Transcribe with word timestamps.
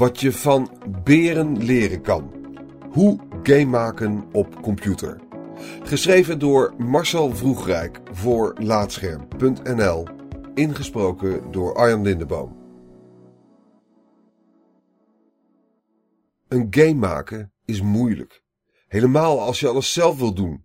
Wat 0.00 0.20
je 0.20 0.32
van 0.32 0.70
beren 1.04 1.64
leren 1.64 2.02
kan. 2.02 2.32
Hoe 2.90 3.18
game 3.42 3.64
maken 3.64 4.28
op 4.32 4.62
computer. 4.62 5.20
Geschreven 5.82 6.38
door 6.38 6.74
Marcel 6.78 7.36
Vroegrijk 7.36 8.00
voor 8.10 8.54
Laatscherm.nl. 8.58 10.06
Ingesproken 10.54 11.50
door 11.50 11.74
Arjan 11.74 12.02
Lindeboom. 12.02 12.56
Een 16.48 16.66
game 16.70 16.94
maken 16.94 17.52
is 17.64 17.80
moeilijk. 17.82 18.42
Helemaal 18.88 19.40
als 19.40 19.60
je 19.60 19.68
alles 19.68 19.92
zelf 19.92 20.18
wil 20.18 20.34
doen. 20.34 20.64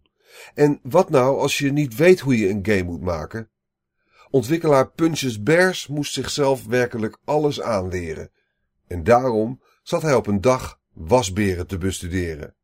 En 0.53 0.79
wat 0.83 1.09
nou 1.09 1.39
als 1.39 1.57
je 1.57 1.71
niet 1.71 1.95
weet 1.95 2.19
hoe 2.19 2.37
je 2.37 2.49
een 2.49 2.65
game 2.65 2.83
moet 2.83 3.01
maken? 3.01 3.49
Ontwikkelaar 4.29 4.91
Punches 4.91 5.43
Bears 5.43 5.87
moest 5.87 6.13
zichzelf 6.13 6.65
werkelijk 6.65 7.17
alles 7.25 7.61
aanleren. 7.61 8.31
En 8.87 9.03
daarom 9.03 9.61
zat 9.83 10.01
hij 10.01 10.15
op 10.15 10.27
een 10.27 10.41
dag 10.41 10.79
wasberen 10.93 11.67
te 11.67 11.77
bestuderen. 11.77 12.55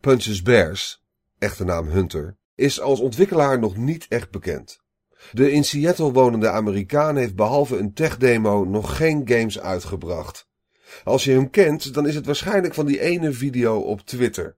Punches 0.00 0.42
Bears, 0.42 1.04
echte 1.38 1.64
naam 1.64 1.88
Hunter, 1.88 2.36
is 2.54 2.80
als 2.80 3.00
ontwikkelaar 3.00 3.58
nog 3.58 3.76
niet 3.76 4.06
echt 4.08 4.30
bekend. 4.30 4.84
De 5.32 5.50
in 5.50 5.64
Seattle 5.64 6.12
wonende 6.12 6.50
Amerikaan 6.50 7.16
heeft 7.16 7.34
behalve 7.34 7.76
een 7.76 7.92
tech-demo 7.92 8.64
nog 8.64 8.96
geen 8.96 9.28
games 9.28 9.60
uitgebracht. 9.60 10.48
Als 11.04 11.24
je 11.24 11.32
hem 11.32 11.50
kent, 11.50 11.94
dan 11.94 12.06
is 12.06 12.14
het 12.14 12.26
waarschijnlijk 12.26 12.74
van 12.74 12.86
die 12.86 13.00
ene 13.00 13.32
video 13.32 13.78
op 13.78 14.00
Twitter. 14.00 14.56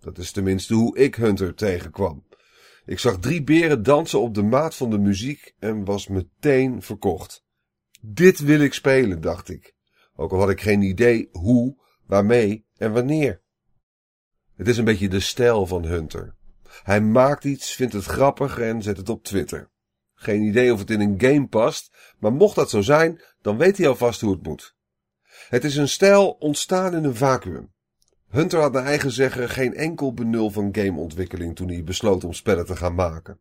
Dat 0.00 0.18
is 0.18 0.30
tenminste 0.30 0.74
hoe 0.74 0.98
ik 0.98 1.14
Hunter 1.14 1.54
tegenkwam. 1.54 2.26
Ik 2.84 2.98
zag 2.98 3.18
drie 3.18 3.42
beren 3.42 3.82
dansen 3.82 4.20
op 4.20 4.34
de 4.34 4.42
maat 4.42 4.74
van 4.74 4.90
de 4.90 4.98
muziek 4.98 5.54
en 5.58 5.84
was 5.84 6.08
meteen 6.08 6.82
verkocht. 6.82 7.45
Dit 8.08 8.38
wil 8.38 8.60
ik 8.60 8.74
spelen, 8.74 9.20
dacht 9.20 9.48
ik. 9.48 9.74
Ook 10.14 10.32
al 10.32 10.38
had 10.38 10.50
ik 10.50 10.60
geen 10.60 10.82
idee 10.82 11.28
hoe, 11.32 11.76
waarmee 12.06 12.66
en 12.76 12.92
wanneer. 12.92 13.42
Het 14.54 14.68
is 14.68 14.76
een 14.76 14.84
beetje 14.84 15.08
de 15.08 15.20
stijl 15.20 15.66
van 15.66 15.84
Hunter. 15.84 16.34
Hij 16.82 17.00
maakt 17.00 17.44
iets, 17.44 17.74
vindt 17.74 17.92
het 17.92 18.04
grappig 18.04 18.58
en 18.58 18.82
zet 18.82 18.96
het 18.96 19.08
op 19.08 19.24
Twitter. 19.24 19.70
Geen 20.14 20.42
idee 20.42 20.72
of 20.72 20.78
het 20.78 20.90
in 20.90 21.00
een 21.00 21.20
game 21.20 21.46
past, 21.46 22.14
maar 22.18 22.32
mocht 22.32 22.54
dat 22.54 22.70
zo 22.70 22.80
zijn, 22.80 23.22
dan 23.40 23.56
weet 23.56 23.76
hij 23.76 23.88
alvast 23.88 24.20
hoe 24.20 24.32
het 24.32 24.42
moet. 24.42 24.76
Het 25.48 25.64
is 25.64 25.76
een 25.76 25.88
stijl 25.88 26.30
ontstaan 26.30 26.94
in 26.94 27.04
een 27.04 27.16
vacuüm. 27.16 27.72
Hunter 28.28 28.60
had 28.60 28.72
naar 28.72 28.84
eigen 28.84 29.10
zeggen 29.10 29.48
geen 29.48 29.74
enkel 29.74 30.14
benul 30.14 30.50
van 30.50 30.74
gameontwikkeling 30.74 31.56
toen 31.56 31.68
hij 31.68 31.84
besloot 31.84 32.24
om 32.24 32.32
spellen 32.32 32.66
te 32.66 32.76
gaan 32.76 32.94
maken. 32.94 33.40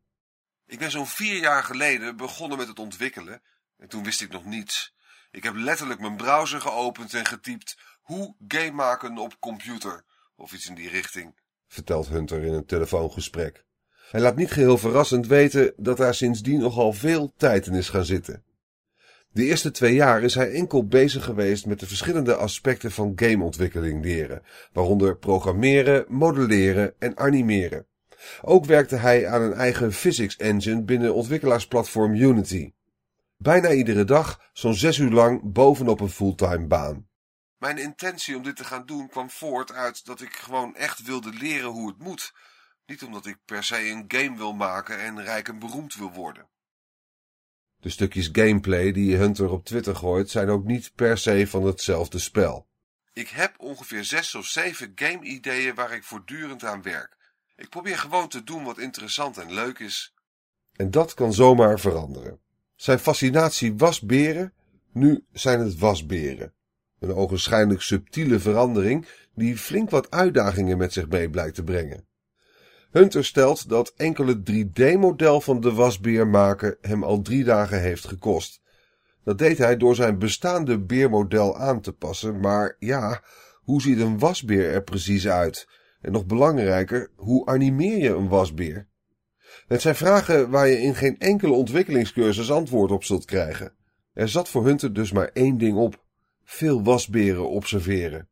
Ik 0.66 0.80
ben 0.80 0.92
zo'n 0.92 1.08
vier 1.08 1.40
jaar 1.40 1.64
geleden 1.64 2.18
begonnen 2.18 2.58
met 2.58 2.68
het 2.68 2.80
ontwikkelen 2.80 3.42
en 3.78 3.88
toen 3.88 4.04
wist 4.04 4.22
ik 4.22 4.32
nog 4.32 4.46
niets. 4.46 4.94
Ik 5.32 5.44
heb 5.44 5.56
letterlijk 5.56 6.00
mijn 6.00 6.16
browser 6.16 6.62
geopend 6.62 7.14
en 7.14 7.26
getypt 7.26 7.78
hoe 8.02 8.36
game 8.48 8.72
maken 8.72 9.18
op 9.18 9.40
computer 9.40 10.04
of 10.36 10.54
iets 10.54 10.68
in 10.68 10.76
die 10.76 10.90
richting, 10.90 11.36
vertelt 11.68 12.08
Hunter 12.08 12.44
in 12.44 12.54
een 12.54 12.66
telefoongesprek. 12.66 13.64
Hij 14.12 14.22
laat 14.22 14.36
niet 14.36 14.52
geheel 14.52 14.78
verrassend 14.78 15.28
weten 15.28 15.74
dat 15.78 15.98
daar 15.98 16.14
sindsdien 16.14 16.60
nogal 16.60 16.94
veel 16.94 17.34
tijd 17.38 17.68
in 17.68 17.74
is 17.74 17.90
gaan 17.90 18.06
zitten. 18.06 18.44
De 19.32 19.44
eerste 19.44 19.72
twee 19.72 19.94
jaar 19.94 20.24
is 20.24 20.36
hij 20.36 20.52
enkel 20.52 20.88
bezig 20.88 21.24
geweest 21.24 21.66
met 21.66 21.80
de 21.80 21.88
verschillende 21.88 22.36
aspecten 22.36 22.92
van 22.92 23.12
gameontwikkeling 23.16 24.04
leren, 24.04 24.42
waaronder 24.74 25.18
programmeren, 25.18 26.06
modelleren 26.08 26.94
en 27.00 27.18
animeren. 27.18 27.86
Ook 28.42 28.66
werkte 28.66 28.96
hij 28.96 29.28
aan 29.28 29.42
een 29.42 29.54
eigen 29.54 29.94
physics 29.94 30.38
engine 30.38 30.84
binnen 30.84 31.14
ontwikkelaarsplatform 31.14 32.14
Unity. 32.14 32.72
Bijna 33.38 33.72
iedere 33.72 34.04
dag, 34.04 34.50
zo'n 34.54 34.76
zes 34.76 34.98
uur 34.98 35.12
lang, 35.12 35.54
bovenop 35.54 36.00
een 36.00 36.10
fulltime 36.10 36.68
baan. 36.68 37.10
Mijn 37.58 37.78
intentie 37.78 38.36
om 38.36 38.44
dit 38.44 38.56
te 38.56 38.64
gaan 38.64 38.86
doen 38.86 39.10
kwam 39.10 39.30
voort 39.30 39.72
uit 39.72 40.06
dat 40.06 40.22
ik 40.22 40.36
gewoon 40.36 40.76
echt 40.76 41.02
wilde 41.02 41.30
leren 41.30 41.70
hoe 41.70 41.88
het 41.88 41.98
moet. 41.98 42.34
Niet 42.86 43.04
omdat 43.04 43.26
ik 43.26 43.38
per 43.46 43.64
se 43.64 43.90
een 43.90 44.06
game 44.08 44.38
wil 44.38 44.54
maken 44.54 45.00
en 45.00 45.24
rijk 45.24 45.48
en 45.48 45.60
beroemd 45.60 45.96
wil 45.96 46.12
worden. 46.12 46.50
De 47.78 47.90
stukjes 47.90 48.30
gameplay 48.32 48.92
die 48.92 49.16
Hunter 49.16 49.50
op 49.50 49.66
Twitter 49.66 49.96
gooit 49.96 50.30
zijn 50.30 50.50
ook 50.50 50.64
niet 50.64 50.92
per 50.96 51.18
se 51.18 51.48
van 51.48 51.64
hetzelfde 51.64 52.20
spel. 52.20 52.68
Ik 53.14 53.30
heb 53.30 53.60
ongeveer 53.60 54.04
zes 54.04 54.36
of 54.36 54.46
zeven 54.46 54.92
game-ideeën 54.96 55.76
waar 55.76 55.94
ik 55.94 56.04
voortdurend 56.04 56.64
aan 56.64 56.82
werk. 56.82 57.18
Ik 57.56 57.70
probeer 57.70 57.98
gewoon 57.98 58.30
te 58.30 58.44
doen 58.44 58.64
wat 58.64 58.78
interessant 58.78 59.38
en 59.38 59.54
leuk 59.54 59.80
is. 59.80 60.14
En 60.72 60.92
dat 60.92 61.14
kan 61.14 61.34
zomaar 61.34 61.80
veranderen. 61.80 62.45
Zijn 62.76 63.00
fascinatie 63.00 63.76
was 63.78 64.02
beren, 64.02 64.54
nu 64.92 65.26
zijn 65.32 65.60
het 65.60 65.78
wasberen. 65.78 66.54
Een 67.00 67.14
ogenschijnlijk 67.14 67.82
subtiele 67.82 68.40
verandering 68.40 69.08
die 69.36 69.58
flink 69.58 69.90
wat 69.90 70.12
uitdagingen 70.12 70.78
met 70.78 70.94
zich 70.94 71.08
mee 71.08 71.30
blijkt 71.30 71.56
te 71.56 71.64
brengen. 71.64 72.08
Hunter 72.92 73.26
stelt 73.26 73.70
dat 73.70 73.94
enkele 73.96 74.42
3D-model 74.52 75.42
van 75.42 75.62
de 75.62 75.74
wasbeer 75.74 76.28
maken 76.28 76.78
hem 76.82 77.04
al 77.04 77.22
drie 77.22 77.44
dagen 77.44 77.82
heeft 77.82 78.08
gekost. 78.08 78.62
Dat 79.24 79.38
deed 79.38 79.58
hij 79.58 79.78
door 79.78 79.96
zijn 79.96 80.20
bestaande 80.20 80.80
beermodel 80.80 81.58
aan 81.58 81.82
te 81.82 81.94
passen, 81.94 82.40
maar 82.40 82.76
ja, 82.80 83.22
hoe 83.62 83.82
ziet 83.82 84.00
een 84.00 84.20
wasbeer 84.20 84.72
er 84.72 84.84
precies 84.84 85.28
uit? 85.28 85.68
En 86.02 86.12
nog 86.12 86.26
belangrijker, 86.26 87.12
hoe 87.16 87.46
animeer 87.46 87.98
je 87.98 88.10
een 88.10 88.28
wasbeer? 88.28 88.88
Het 89.68 89.82
zijn 89.82 89.96
vragen 89.96 90.50
waar 90.50 90.68
je 90.68 90.82
in 90.82 90.96
geen 90.96 91.20
enkele 91.20 91.54
ontwikkelingscursus 91.54 92.52
antwoord 92.52 92.92
op 92.92 93.04
zult 93.04 93.26
krijgen. 93.26 93.76
Er 94.14 94.30
zat 94.30 94.50
voor 94.50 94.66
Hunter 94.66 94.94
dus 94.94 95.12
maar 95.12 95.30
één 95.34 95.58
ding 95.58 95.78
op: 95.78 96.04
veel 96.44 96.84
wasberen 96.84 97.50
observeren. 97.50 98.30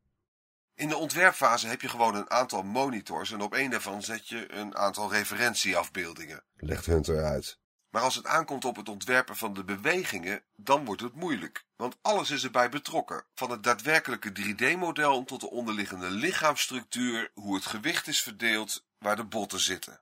In 0.74 0.88
de 0.88 0.96
ontwerpfase 0.96 1.66
heb 1.66 1.80
je 1.80 1.88
gewoon 1.88 2.14
een 2.14 2.30
aantal 2.30 2.62
monitors 2.62 3.32
en 3.32 3.40
op 3.40 3.54
één 3.54 3.70
daarvan 3.70 4.02
zet 4.02 4.28
je 4.28 4.52
een 4.52 4.76
aantal 4.76 5.12
referentieafbeeldingen, 5.12 6.42
legt 6.56 6.86
Hunter 6.86 7.24
uit. 7.24 7.58
Maar 7.90 8.02
als 8.02 8.14
het 8.14 8.26
aankomt 8.26 8.64
op 8.64 8.76
het 8.76 8.88
ontwerpen 8.88 9.36
van 9.36 9.54
de 9.54 9.64
bewegingen, 9.64 10.42
dan 10.56 10.84
wordt 10.84 11.02
het 11.02 11.14
moeilijk. 11.14 11.64
Want 11.76 11.96
alles 12.02 12.30
is 12.30 12.44
erbij 12.44 12.68
betrokken. 12.68 13.24
Van 13.34 13.50
het 13.50 13.62
daadwerkelijke 13.62 14.32
3D-model 14.32 15.24
tot 15.24 15.40
de 15.40 15.50
onderliggende 15.50 16.10
lichaamsstructuur, 16.10 17.30
hoe 17.34 17.54
het 17.54 17.66
gewicht 17.66 18.06
is 18.06 18.22
verdeeld, 18.22 18.84
waar 18.98 19.16
de 19.16 19.24
botten 19.24 19.60
zitten. 19.60 20.00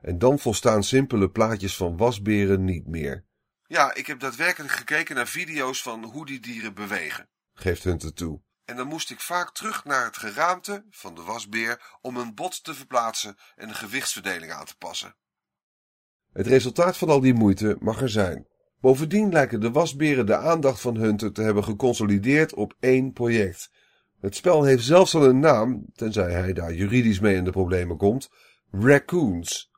En 0.00 0.18
dan 0.18 0.38
volstaan 0.38 0.84
simpele 0.84 1.30
plaatjes 1.30 1.76
van 1.76 1.96
wasberen 1.96 2.64
niet 2.64 2.86
meer. 2.86 3.24
Ja, 3.66 3.94
ik 3.94 4.06
heb 4.06 4.20
daadwerkelijk 4.20 4.72
gekeken 4.72 5.14
naar 5.14 5.28
video's 5.28 5.82
van 5.82 6.04
hoe 6.04 6.26
die 6.26 6.40
dieren 6.40 6.74
bewegen, 6.74 7.28
geeft 7.54 7.84
Hunter 7.84 8.12
toe. 8.12 8.40
En 8.64 8.76
dan 8.76 8.86
moest 8.86 9.10
ik 9.10 9.20
vaak 9.20 9.52
terug 9.52 9.84
naar 9.84 10.04
het 10.04 10.16
geraamte 10.16 10.84
van 10.90 11.14
de 11.14 11.22
wasbeer 11.22 11.98
om 12.00 12.16
een 12.16 12.34
bot 12.34 12.64
te 12.64 12.74
verplaatsen 12.74 13.36
en 13.56 13.68
de 13.68 13.74
gewichtsverdeling 13.74 14.52
aan 14.52 14.64
te 14.64 14.76
passen. 14.76 15.16
Het 16.32 16.46
resultaat 16.46 16.96
van 16.96 17.08
al 17.08 17.20
die 17.20 17.34
moeite 17.34 17.76
mag 17.80 18.00
er 18.00 18.08
zijn. 18.08 18.46
Bovendien 18.80 19.32
lijken 19.32 19.60
de 19.60 19.70
wasberen 19.70 20.26
de 20.26 20.36
aandacht 20.36 20.80
van 20.80 20.96
Hunter 20.96 21.32
te 21.32 21.42
hebben 21.42 21.64
geconsolideerd 21.64 22.54
op 22.54 22.74
één 22.80 23.12
project. 23.12 23.70
Het 24.20 24.34
spel 24.34 24.64
heeft 24.64 24.84
zelfs 24.84 25.14
al 25.14 25.24
een 25.24 25.40
naam, 25.40 25.84
tenzij 25.92 26.32
hij 26.32 26.52
daar 26.52 26.72
juridisch 26.72 27.20
mee 27.20 27.36
in 27.36 27.44
de 27.44 27.50
problemen 27.50 27.96
komt: 27.96 28.28
Raccoons. 28.70 29.70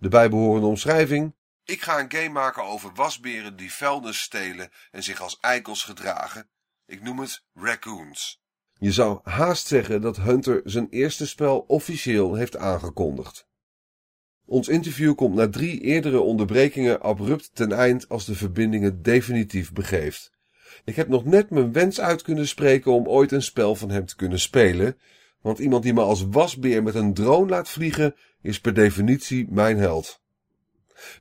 De 0.00 0.08
bijbehorende 0.08 0.66
omschrijving: 0.66 1.34
Ik 1.64 1.82
ga 1.82 1.98
een 2.00 2.12
game 2.12 2.28
maken 2.28 2.64
over 2.64 2.90
wasberen 2.94 3.56
die 3.56 3.72
vuilnis 3.72 4.20
stelen 4.20 4.70
en 4.90 5.02
zich 5.02 5.20
als 5.20 5.38
eikels 5.40 5.84
gedragen. 5.84 6.48
Ik 6.86 7.02
noem 7.02 7.18
het 7.18 7.44
Raccoons. 7.54 8.40
Je 8.74 8.92
zou 8.92 9.20
haast 9.22 9.66
zeggen 9.66 10.00
dat 10.00 10.16
Hunter 10.16 10.60
zijn 10.64 10.88
eerste 10.90 11.26
spel 11.26 11.58
officieel 11.58 12.34
heeft 12.34 12.56
aangekondigd. 12.56 13.46
Ons 14.44 14.68
interview 14.68 15.14
komt 15.14 15.34
na 15.34 15.48
drie 15.48 15.80
eerdere 15.80 16.20
onderbrekingen 16.20 17.00
abrupt 17.00 17.50
ten 17.54 17.72
eind 17.72 18.08
als 18.08 18.24
de 18.24 18.34
verbinding 18.34 18.84
het 18.84 19.04
definitief 19.04 19.72
begeeft. 19.72 20.32
Ik 20.84 20.96
heb 20.96 21.08
nog 21.08 21.24
net 21.24 21.50
mijn 21.50 21.72
wens 21.72 22.00
uit 22.00 22.22
kunnen 22.22 22.48
spreken 22.48 22.92
om 22.92 23.08
ooit 23.08 23.32
een 23.32 23.42
spel 23.42 23.74
van 23.74 23.90
hem 23.90 24.06
te 24.06 24.16
kunnen 24.16 24.40
spelen, 24.40 24.98
want 25.48 25.60
iemand 25.60 25.82
die 25.82 25.94
me 25.94 26.00
als 26.00 26.26
wasbeer 26.30 26.82
met 26.82 26.94
een 26.94 27.14
drone 27.14 27.48
laat 27.48 27.68
vliegen 27.68 28.14
is 28.40 28.60
per 28.60 28.74
definitie 28.74 29.46
mijn 29.50 29.78
held. 29.78 30.22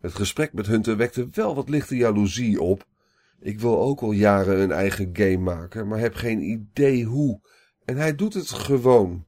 Het 0.01 0.13
gesprek 0.13 0.53
met 0.53 0.67
Hunter 0.67 0.97
wekte 0.97 1.27
wel 1.31 1.55
wat 1.55 1.69
lichte 1.69 1.95
jaloezie 1.95 2.61
op. 2.61 2.85
Ik 3.39 3.59
wil 3.59 3.81
ook 3.81 4.01
al 4.01 4.11
jaren 4.11 4.59
een 4.59 4.71
eigen 4.71 5.09
game 5.13 5.37
maken, 5.37 5.87
maar 5.87 5.99
heb 5.99 6.15
geen 6.15 6.41
idee 6.41 7.03
hoe. 7.05 7.41
En 7.85 7.97
hij 7.97 8.15
doet 8.15 8.33
het 8.33 8.49
gewoon. 8.49 9.27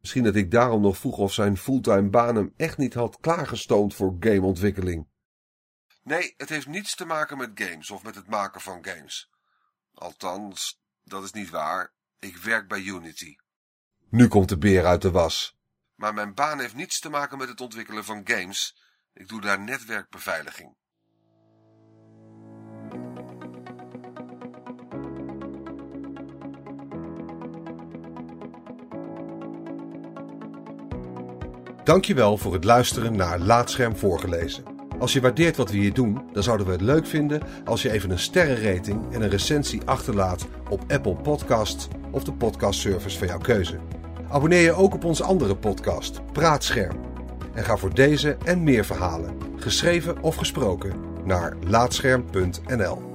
Misschien 0.00 0.24
dat 0.24 0.34
ik 0.34 0.50
daarom 0.50 0.82
nog 0.82 0.98
vroeg 0.98 1.18
of 1.18 1.32
zijn 1.32 1.56
fulltime 1.56 2.08
baan 2.08 2.36
hem 2.36 2.52
echt 2.56 2.78
niet 2.78 2.94
had 2.94 3.18
klaargestoomd 3.20 3.94
voor 3.94 4.16
gameontwikkeling. 4.20 5.06
Nee, 6.02 6.34
het 6.36 6.48
heeft 6.48 6.66
niets 6.66 6.94
te 6.94 7.04
maken 7.04 7.36
met 7.38 7.50
games 7.54 7.90
of 7.90 8.02
met 8.02 8.14
het 8.14 8.26
maken 8.26 8.60
van 8.60 8.84
games. 8.84 9.30
Althans, 9.94 10.82
dat 11.04 11.24
is 11.24 11.32
niet 11.32 11.50
waar. 11.50 11.92
Ik 12.18 12.36
werk 12.36 12.68
bij 12.68 12.80
Unity. 12.80 13.36
Nu 14.10 14.28
komt 14.28 14.48
de 14.48 14.58
beer 14.58 14.86
uit 14.86 15.02
de 15.02 15.10
was. 15.10 15.56
Maar 15.94 16.14
mijn 16.14 16.34
baan 16.34 16.60
heeft 16.60 16.74
niets 16.74 17.00
te 17.00 17.08
maken 17.08 17.38
met 17.38 17.48
het 17.48 17.60
ontwikkelen 17.60 18.04
van 18.04 18.20
games. 18.24 18.76
Ik 19.12 19.28
doe 19.28 19.40
daar 19.40 19.60
netwerkbeveiliging. 19.60 20.76
Dankjewel 31.84 32.36
voor 32.36 32.52
het 32.52 32.64
luisteren 32.64 33.16
naar 33.16 33.38
Laatscherm 33.38 33.96
voorgelezen. 33.96 34.64
Als 34.98 35.12
je 35.12 35.20
waardeert 35.20 35.56
wat 35.56 35.70
we 35.70 35.76
hier 35.76 35.94
doen, 35.94 36.28
dan 36.32 36.42
zouden 36.42 36.66
we 36.66 36.72
het 36.72 36.80
leuk 36.80 37.06
vinden 37.06 37.42
als 37.64 37.82
je 37.82 37.90
even 37.90 38.10
een 38.10 38.18
sterrenrating 38.18 39.12
en 39.12 39.22
een 39.22 39.30
recensie 39.30 39.82
achterlaat 39.84 40.46
op 40.68 40.92
Apple 40.92 41.16
Podcasts 41.16 41.88
of 42.10 42.24
de 42.24 42.32
podcastservice 42.32 43.18
van 43.18 43.26
jouw 43.26 43.38
keuze. 43.38 43.99
Abonneer 44.30 44.60
je 44.60 44.72
ook 44.72 44.94
op 44.94 45.04
onze 45.04 45.24
andere 45.24 45.56
podcast, 45.56 46.20
Praatscherm. 46.32 46.96
En 47.54 47.64
ga 47.64 47.76
voor 47.76 47.94
deze 47.94 48.36
en 48.44 48.62
meer 48.62 48.84
verhalen, 48.84 49.38
geschreven 49.56 50.22
of 50.22 50.36
gesproken, 50.36 50.92
naar 51.24 51.56
laatscherm.nl. 51.66 53.09